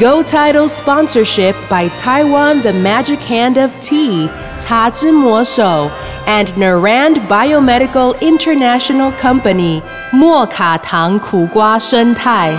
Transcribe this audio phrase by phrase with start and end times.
[0.00, 5.90] Go Title sponsorship by Taiwan The Magic Hand of Tea, Ta Zhi Mo Shou,
[6.26, 12.52] and Narand Biomedical International Company, 莫卡糖苦瓜生态。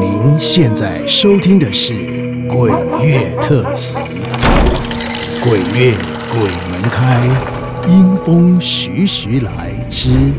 [0.00, 1.92] 您现在收听的是《
[2.48, 3.94] 鬼月特辑》，
[5.48, 5.94] 鬼月
[6.32, 6.40] 鬼
[6.70, 7.20] 门开，
[7.88, 10.32] 阴风徐徐来之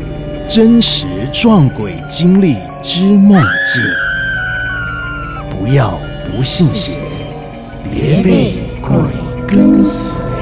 [0.47, 3.81] 真实撞鬼经历之梦境。
[5.49, 6.91] 不要不信邪，
[7.83, 8.91] 别被鬼
[9.47, 10.33] 跟随。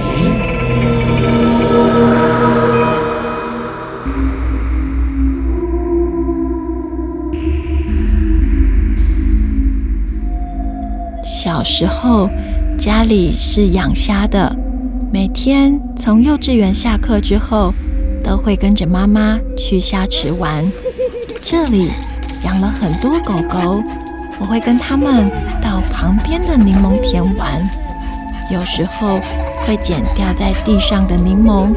[11.24, 12.30] 小时候
[12.78, 14.56] 家里是养虾的，
[15.12, 17.74] 每天从幼稚园下课之后，
[18.24, 20.72] 都会跟着妈妈去虾池玩。
[21.42, 21.92] 这里
[22.44, 23.84] 养了很多狗狗，
[24.40, 25.30] 我会跟它们
[25.62, 27.62] 到旁边的柠檬田玩。
[28.50, 29.20] 有时候
[29.66, 31.74] 会捡掉在地上的柠檬，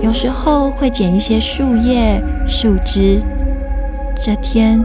[0.00, 3.20] 有时候会捡一些树叶、树枝。
[4.22, 4.84] 这天，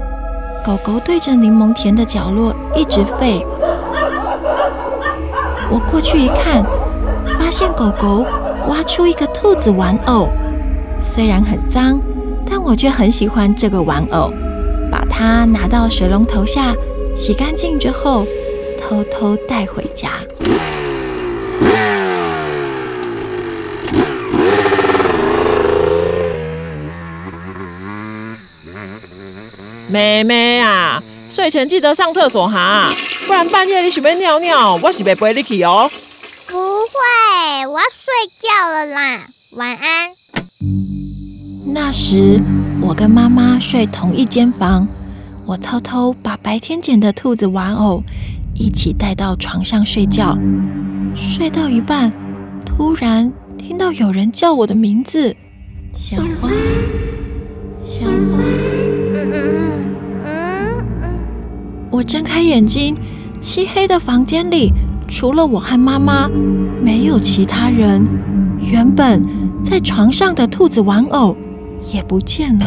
[0.65, 3.45] 狗狗对着柠檬田的角落一直吠。
[5.71, 6.63] 我过去一看，
[7.37, 8.25] 发现狗狗
[8.67, 10.29] 挖出一个兔子玩偶，
[11.11, 11.99] 虽然很脏，
[12.47, 14.31] 但我却很喜欢这个玩偶。
[14.91, 16.73] 把它拿到水龙头下
[17.15, 18.25] 洗干净之后，
[18.79, 20.11] 偷偷带回家。
[29.91, 31.01] 妹妹啊，
[31.31, 32.93] 睡前记得上厕所哈，
[33.25, 35.89] 不然半夜你想要尿尿，我是袂陪你去哦。
[36.47, 39.21] 不会，我要睡觉了啦，
[39.53, 40.18] 晚安。
[41.65, 42.39] 那时
[42.81, 44.87] 我跟妈妈睡同一间房，
[45.45, 48.03] 我偷偷把白天捡的兔子玩偶
[48.53, 50.37] 一起带到床上睡觉。
[51.13, 52.11] 睡到一半，
[52.65, 55.35] 突然听到有人叫我的名字
[55.93, 56.49] ：“小花，
[57.83, 58.13] 小花。”，
[61.91, 62.95] 我睁开眼睛，
[63.41, 64.71] 漆黑的房间里
[65.07, 66.29] 除了我和妈妈，
[66.81, 68.07] 没有其他人。
[68.61, 69.21] 原本
[69.63, 71.35] 在床上的兔子玩偶
[71.91, 72.65] 也不见了。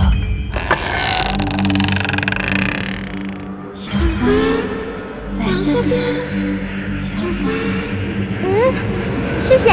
[3.75, 4.27] 小花，
[5.39, 5.99] 来这边。
[7.01, 7.31] 小花，
[8.43, 8.45] 嗯，
[9.41, 9.71] 是谁？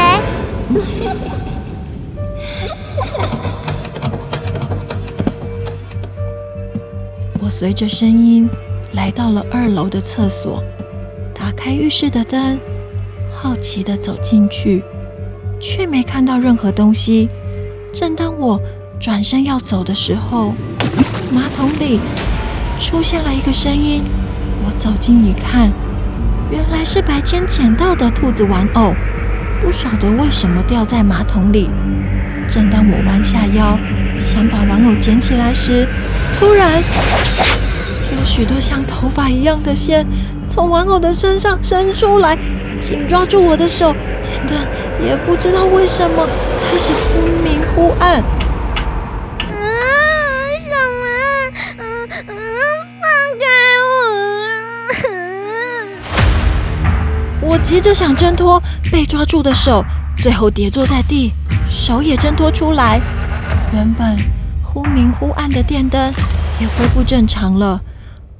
[7.42, 8.48] 我随着声音
[8.94, 10.64] 来到了二楼的厕所，
[11.34, 12.60] 打开浴室的灯，
[13.32, 14.84] 好奇的走进去，
[15.60, 17.28] 却没看到任何东西。
[17.92, 18.62] 正当我
[19.10, 20.54] 转身要走的时候，
[21.32, 22.00] 马桶里
[22.80, 24.04] 出现了一个声音。
[24.64, 25.72] 我走近一看，
[26.52, 28.94] 原来是白天捡到的兔子玩偶，
[29.64, 31.72] 不晓得为什么掉在马桶里。
[32.48, 33.80] 正当我弯下腰
[34.22, 35.88] 想把玩偶捡起来时，
[36.40, 36.72] 突然
[38.12, 40.06] 有许多像头发一样的线
[40.46, 42.38] 从玩偶的身上伸出来，
[42.80, 43.92] 紧抓住我的手。
[44.22, 44.56] 天灯
[45.04, 46.28] 也不知道为什么
[46.62, 48.22] 开始忽明忽暗。
[57.50, 57.58] 我！
[57.64, 58.62] 急着想挣脱
[58.92, 59.84] 被抓住的手，
[60.18, 61.34] 最后跌坐在地，
[61.68, 63.02] 手也挣脱出来。
[63.74, 64.16] 原本
[64.64, 66.14] 忽明忽暗的电灯
[66.60, 67.82] 也恢复正常了。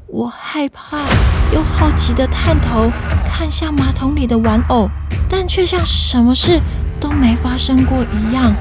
[0.06, 1.00] 我害怕
[1.52, 2.92] 又好奇的探头
[3.26, 4.88] 看向马桶里的玩偶，
[5.28, 6.60] 但却像什么事
[7.00, 8.54] 都没发生过一样。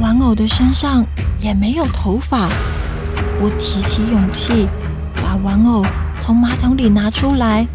[0.00, 1.04] 玩偶的身上
[1.40, 2.48] 也没有头发。
[3.40, 4.68] 我提起勇气，
[5.16, 5.84] 把玩偶
[6.20, 7.66] 从马桶里拿出来，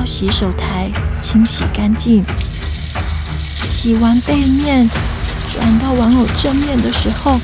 [0.00, 2.24] 到洗手台清洗干净。
[3.68, 4.88] 洗完背面，
[5.52, 7.38] 转到玩偶正面的时候，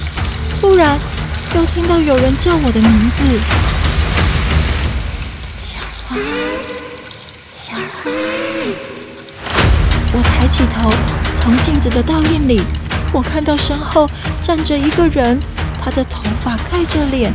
[0.58, 0.98] 突然
[1.54, 3.22] 又听到有人叫我的名字
[5.60, 6.16] ：“小花，
[7.58, 8.10] 小花。”
[10.14, 10.90] 我抬起头，
[11.38, 12.62] 从镜子的倒影里，
[13.12, 14.08] 我看到身后
[14.40, 15.38] 站着一个人，
[15.78, 17.34] 他的头发盖着脸，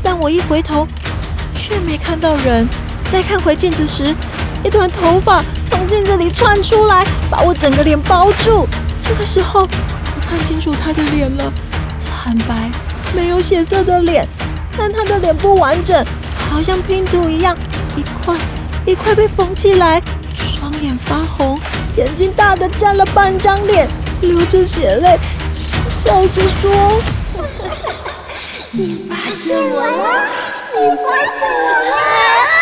[0.00, 0.86] 但我一回头，
[1.56, 2.68] 却没看到人。
[3.10, 4.14] 再看回镜子时，
[4.62, 8.66] 一团头发从镜子里窜出来，把我整个脸包住。
[9.00, 11.50] 这个时候，我看清楚他的脸了，
[11.96, 12.70] 惨白、
[13.14, 14.26] 没有血色的脸，
[14.76, 16.04] 但他的脸不完整，
[16.50, 17.56] 好像拼图一样，
[17.96, 18.36] 一块
[18.84, 20.00] 一块被缝起来，
[20.34, 21.58] 双眼发红，
[21.96, 23.88] 眼睛大的占了半张脸，
[24.20, 25.18] 流着血泪，
[26.04, 27.02] 笑着说
[28.72, 30.24] ：“你发现我了，
[30.74, 32.59] 你发现我了。”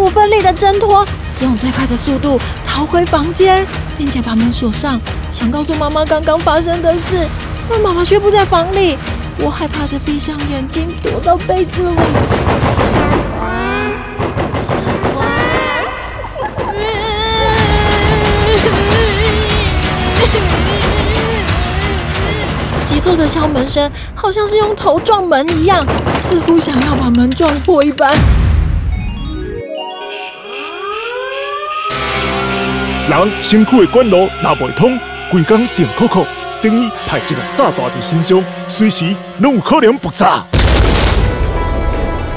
[0.00, 1.06] 我奋力的挣脱，
[1.42, 3.66] 用最快的速度逃回房间，
[3.98, 4.98] 并且把门锁上，
[5.30, 7.28] 想告诉妈妈刚刚发生的事，
[7.68, 8.96] 但妈妈却不在房里。
[9.40, 11.96] 我害怕的闭上眼睛，躲到被子里。
[22.84, 25.84] 急促的敲门声，好像是用头撞门一样，
[26.30, 28.10] 似乎想要把门撞破一般。
[33.10, 34.96] 人身躯的管路若未通，
[35.32, 36.24] 规工电扣扣，
[36.62, 40.44] 等于派一个炸弹在身上，随时拢有可能爆炸。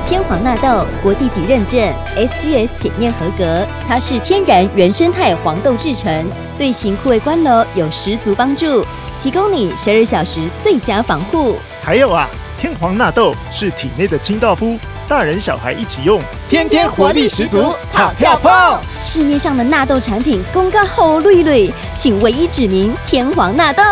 [0.07, 1.79] 天皇纳豆国际级认证
[2.17, 6.25] ，SGS 检验合格，它是天然原生态黄豆制成，
[6.57, 8.83] 对型护卫关楼有十足帮助，
[9.21, 11.55] 提供你十二小时最佳防护。
[11.83, 12.27] 还有啊，
[12.59, 16.19] 天皇纳豆是体内的清道夫，大人小孩一起用，
[16.53, 18.79] 天天活力十足，跑跳碰。
[19.01, 23.83] 市面上的纳豆产品公告后绿绿，请唯一指明天皇纳豆。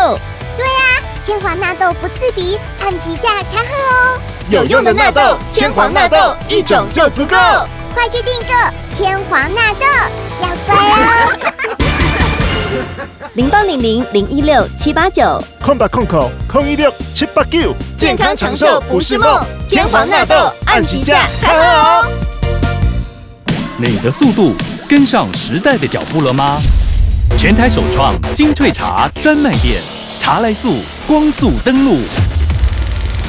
[0.56, 4.22] 对啊，天皇纳豆不刺鼻，按时价开喝哦。
[4.52, 7.36] 有用的纳豆，天皇纳豆一种就足够。
[7.96, 8.54] 快去订购
[8.96, 9.86] 天皇纳豆，
[10.44, 11.34] 要乖哦。
[13.34, 19.44] 零八零零零一六七八九，空八空口空一六七八九，健康长寿不是梦。
[19.68, 20.36] 天皇纳豆
[20.68, 22.06] 按起价开喝哦。
[23.89, 24.56] 你的速度
[24.88, 26.60] 跟上时代的脚步了吗？
[27.38, 29.81] 全台首创精粹茶专卖店，
[30.19, 32.00] 茶来速光速登录，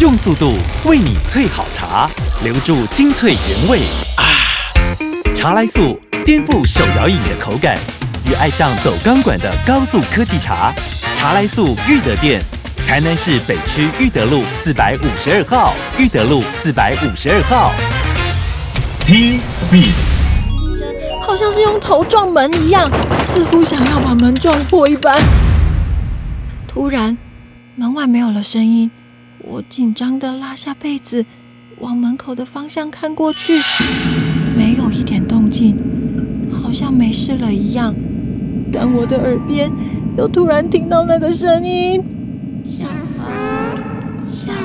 [0.01, 0.55] 用速度
[0.85, 2.11] 为你萃好茶，
[2.45, 3.81] 留住精粹原味
[4.17, 4.25] 啊！
[5.35, 7.79] 茶来速颠覆手摇饮的口感，
[8.29, 10.73] 与爱上走钢管的高速科技茶。
[11.15, 12.43] 茶来速裕德店，
[12.87, 17.73] 台南市北区裕德路四百五十二号，裕德路四百五十二号。
[19.07, 20.12] T Speed。
[21.33, 22.87] 好像是用头撞门一样，
[23.33, 25.17] 似乎想要把门撞破一般。
[26.69, 27.17] 突然，
[27.75, 28.91] 门外没有了声音，
[29.39, 31.25] 我紧张的拉下被子，
[31.79, 33.55] 往门口的方向看过去，
[34.55, 35.75] 没有一点动静，
[36.63, 37.95] 好像没事了一样。
[38.71, 39.73] 但我的耳边
[40.19, 42.05] 又突然听到那个声音
[42.63, 42.85] ：“小
[43.17, 43.25] 花，
[44.29, 44.59] 小花。”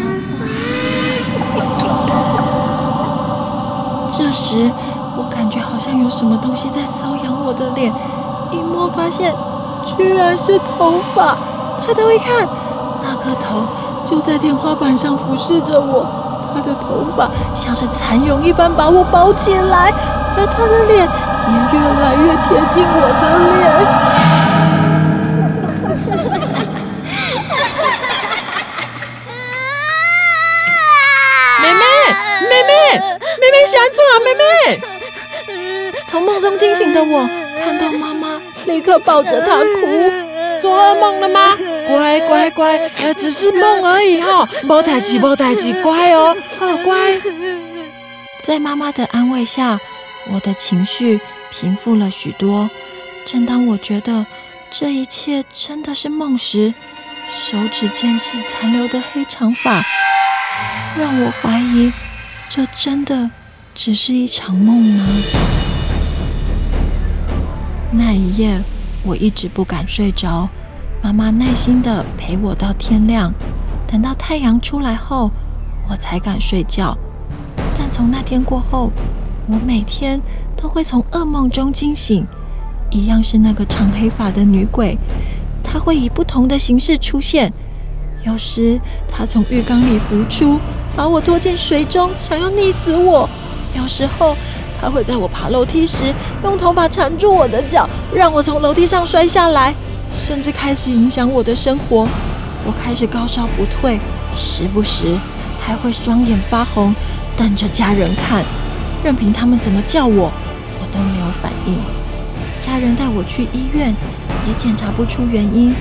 [4.12, 4.70] 这时。
[5.48, 7.90] 我感觉好像有什么东西在搔痒我的脸，
[8.52, 9.34] 一摸发现
[9.86, 11.38] 居然是头发。
[11.80, 12.46] 抬头一看，
[13.02, 13.66] 那颗头
[14.04, 16.06] 就在天花板上俯视着我，
[16.54, 19.90] 他的头发像是蚕蛹一般把我包起来，
[20.36, 21.08] 而他的脸
[21.48, 23.88] 也越来越贴近我的脸。
[31.64, 31.80] 妹妹，
[32.50, 33.00] 妹妹，
[33.40, 34.97] 妹妹想做啊，妹妹。
[36.08, 37.28] 从梦中惊醒的我，
[37.60, 40.12] 看到妈妈，立刻抱着她哭。
[40.62, 41.56] 做噩梦了吗？
[41.88, 46.96] 乖乖乖，呃，只是梦而已哈，莫太急，莫太急，乖哦，好乖。
[48.42, 49.80] 在妈妈的安慰下，
[50.32, 51.20] 我的情绪
[51.52, 52.70] 平复了许多。
[53.26, 54.26] 正当我觉得
[54.72, 56.74] 这一切真的是梦时，
[57.32, 59.82] 手指间隙残留的黑长发，
[60.98, 61.92] 让我怀疑，
[62.50, 63.30] 这真的
[63.76, 65.06] 只是一场梦吗？
[67.98, 68.62] 那一夜，
[69.04, 70.48] 我一直不敢睡着。
[71.02, 73.34] 妈妈耐心地陪我到天亮，
[73.88, 75.32] 等到太阳出来后，
[75.90, 76.96] 我才敢睡觉。
[77.76, 78.92] 但从那天过后，
[79.48, 80.22] 我每天
[80.56, 82.24] 都会从噩梦中惊醒，
[82.92, 84.96] 一样是那个长黑发的女鬼。
[85.64, 87.52] 她会以不同的形式出现，
[88.24, 90.60] 有时她从浴缸里浮出，
[90.96, 93.28] 把我拖进水中，想要溺死我；
[93.76, 94.36] 有时候，
[94.80, 99.74] 他会在我爬楼梯时用头发缠住我的脚，让我从楼梯上摔下来，
[100.12, 102.08] 甚至开始影响我的生活。
[102.66, 104.00] 我开始高烧不退，
[104.36, 105.18] 时不时
[105.60, 106.94] 还会双眼发红，
[107.36, 108.44] 瞪着家人看，
[109.04, 110.32] 任凭他们怎么叫我，
[110.80, 111.80] 我都没有反应。
[112.60, 113.96] 家人带我去医院，
[114.48, 115.74] 也检查不出原因。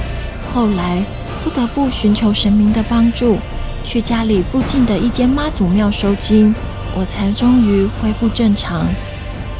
[0.54, 1.04] 后来
[1.42, 3.38] 不得不寻求神明的帮助，
[3.82, 6.54] 去家里附近的一间妈祖庙收金，
[6.98, 8.88] 我才终于恢复正常。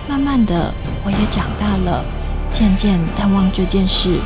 [0.09, 0.73] 慢慢的，
[1.05, 2.03] 我也长大了，
[2.51, 4.19] 渐渐淡忘这件事。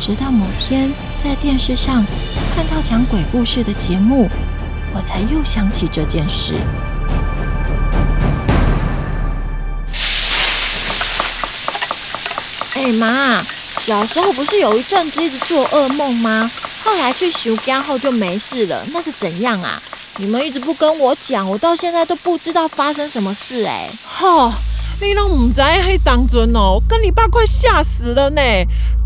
[0.00, 0.90] 直到某天
[1.22, 2.06] 在电视上
[2.54, 4.30] 看到讲鬼故事的节目，
[4.94, 6.54] 我才又想起这件事。
[12.74, 13.42] 哎妈，
[13.84, 16.50] 小时候不是有一阵子一直做噩梦吗？
[16.82, 19.82] 后来去修肝后就没事了，那是怎样啊？
[20.20, 23.88] 你们一直不跟我讲，我到现在都不知道发生什么事哎。
[24.04, 24.52] 吼，
[25.00, 28.42] 你都唔知黑当真哦，跟你爸快吓死了呢。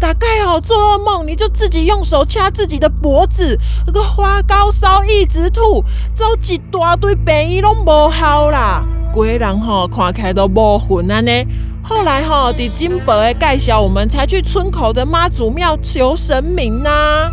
[0.01, 8.83] 大概哦做噩梦，你就自己用手掐自己的脖子，那个发高烧一直吐，走一大堆病医拢无效啦。
[9.13, 11.47] 鬼人吼看起来都无魂安尼。
[11.85, 17.29] 后来哈，伫金伯的介绍，我们才去村口的妈祖庙求神明呐。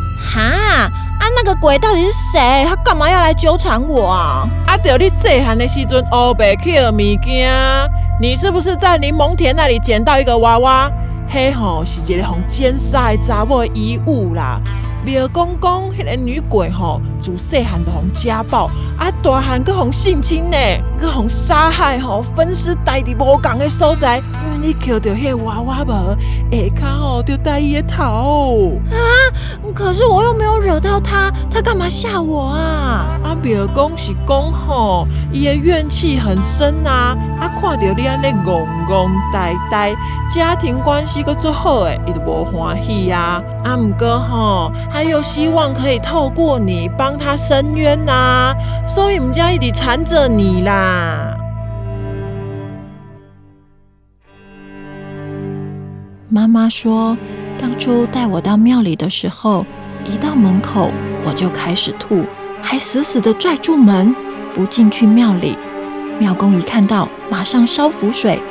[1.41, 2.65] 那个鬼到底是谁？
[2.67, 4.45] 他干嘛要来纠缠我啊？
[4.67, 7.49] 啊，对你细汉的时阵，乌白去的物件，
[8.19, 10.91] 你是不是在柠檬田那里捡到一个娃娃？
[11.29, 14.59] 嘿吼，是一个红尖沙的查某遗物啦。
[15.09, 20.57] 庙公公，迄个女鬼吼，自细汉就互家暴，啊大汉佫互性侵呢，
[21.01, 24.21] 佫互杀害吼，分尸带伫无共的所在。
[24.61, 25.91] 你捡到迄个娃娃无？
[26.51, 28.73] 下骹吼就戴伊的头。
[28.91, 28.99] 啊！
[29.73, 33.17] 可是我又没有惹到他，他干嘛吓我啊？
[33.23, 37.17] 啊庙公是讲吼，伊的怨气很深啊。
[37.39, 39.95] 啊看到你安尼戆戆呆呆，
[40.29, 43.41] 家庭关系佫做好诶，伊就无欢喜啊。
[43.63, 44.71] 啊毋过吼。
[44.99, 48.53] 他又希望可以透过你帮他伸冤呐，
[48.85, 51.37] 所以我们家一直缠着你啦。
[56.27, 57.17] 妈妈说，
[57.57, 59.65] 当初带我到庙里的时候，
[60.03, 60.91] 一到门口
[61.25, 62.25] 我就开始吐，
[62.61, 64.13] 还死死的拽住门，
[64.53, 65.57] 不进去庙里。
[66.19, 68.43] 庙公一看到，马上烧符水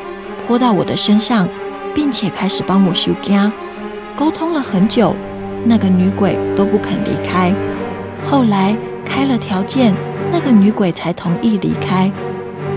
[0.46, 1.46] 泼到我的身上，
[1.94, 3.52] 并且开始帮我修家，
[4.16, 5.14] 沟通了很久。
[5.64, 7.52] 那个女鬼都不肯离开，
[8.30, 9.94] 后来开了条件，
[10.30, 12.10] 那个女鬼才同意离开。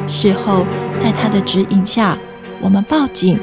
[0.07, 0.65] 事后，
[0.97, 2.17] 在她的指引下，
[2.59, 3.39] 我们报警，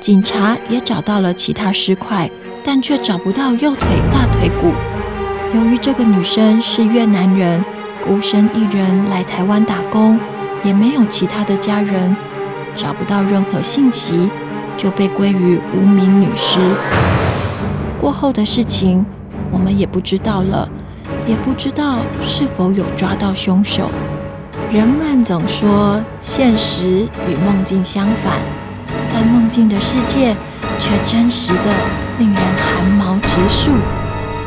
[0.00, 2.30] 警察也找到了其他尸块，
[2.62, 4.72] 但却找不到右腿大腿骨。
[5.54, 7.64] 由于这个女生是越南人，
[8.04, 10.18] 孤身一人来台湾打工，
[10.62, 12.14] 也没有其他的家人，
[12.74, 14.30] 找不到任何信息，
[14.76, 16.58] 就被归于无名女尸。
[18.02, 19.06] 过后的事情，
[19.52, 20.68] 我们也不知道了，
[21.24, 23.88] 也不知道是否有抓到凶手。
[24.72, 28.40] 人们总说现实与梦境相反，
[29.14, 30.36] 但梦境的世界
[30.80, 31.72] 却真实的
[32.18, 33.70] 令人寒毛直竖。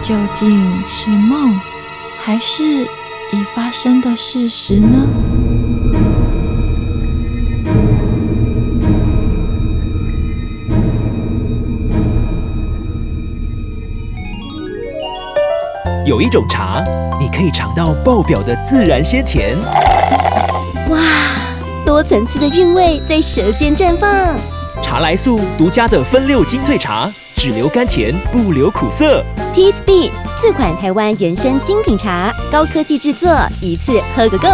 [0.01, 1.57] 究竟是梦，
[2.19, 4.97] 还是已发生的事实呢？
[16.05, 16.83] 有一种茶，
[17.19, 19.57] 你可以尝到爆表的自然鲜甜。
[20.89, 20.99] 哇，
[21.83, 24.83] 多层次的韵味在舌尖绽放。
[24.83, 29.25] 茶来素独家的分六精粹茶，只留甘甜，不留苦涩。
[29.55, 34.47] T Speed 四款台湾原生精品茶，高科技制作，一次喝个够。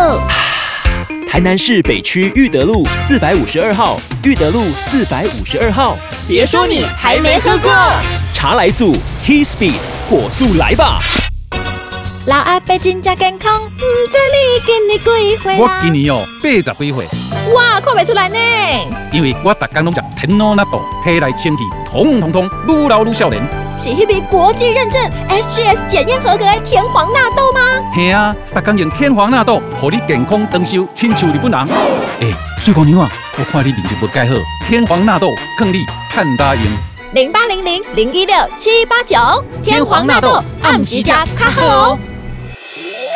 [1.27, 5.97] 台南市北区裕德路四百五十二号，裕德路四百五十二号。
[6.29, 7.73] 别说你还没喝过，
[8.33, 9.73] 茶来素 T Speed
[10.09, 10.97] 火速来吧。
[12.27, 17.07] 老阿伯真正健康，唔知你今年几岁我今年哦八十几岁。
[17.55, 18.37] 哇，看不出来呢。
[19.11, 23.41] 因为我逐天拢食天罗纳豆，体内清气通通通，愈老愈少年。
[23.75, 27.59] 是迄笔国际认证 SGS 检验合格的天皇纳豆吗？
[27.91, 31.59] 嘿啊，逐天用天皇纳豆，互你健康长寿，亲像日本人。
[32.19, 33.09] 哎，水姑娘啊，
[33.39, 34.35] 我看你面色不改好，
[34.67, 36.61] 天皇纳豆更你看答应。
[37.15, 41.99] 零八零零零一六七八九，天皇纳豆暗时加卡好哦。